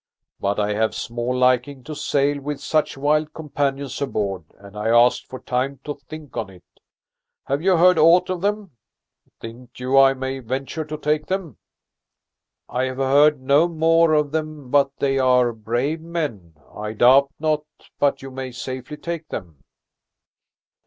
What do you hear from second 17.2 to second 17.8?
not